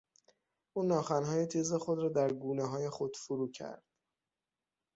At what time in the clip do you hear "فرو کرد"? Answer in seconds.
3.17-3.83